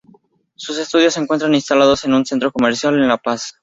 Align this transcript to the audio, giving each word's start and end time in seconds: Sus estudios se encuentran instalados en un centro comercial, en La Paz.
Sus 0.55 0.79
estudios 0.79 1.13
se 1.13 1.19
encuentran 1.19 1.53
instalados 1.53 2.05
en 2.05 2.15
un 2.15 2.25
centro 2.25 2.51
comercial, 2.51 2.95
en 2.95 3.07
La 3.07 3.19
Paz. 3.19 3.53